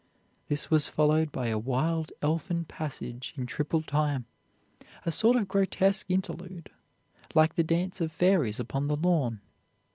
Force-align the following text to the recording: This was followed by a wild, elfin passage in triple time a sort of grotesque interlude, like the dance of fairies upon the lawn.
This 0.47 0.71
was 0.71 0.89
followed 0.89 1.31
by 1.31 1.49
a 1.49 1.59
wild, 1.59 2.11
elfin 2.23 2.65
passage 2.65 3.35
in 3.37 3.45
triple 3.45 3.83
time 3.83 4.25
a 5.05 5.11
sort 5.11 5.35
of 5.37 5.47
grotesque 5.47 6.09
interlude, 6.09 6.71
like 7.35 7.53
the 7.53 7.63
dance 7.63 8.01
of 8.01 8.11
fairies 8.11 8.59
upon 8.59 8.87
the 8.87 8.97
lawn. 8.97 9.41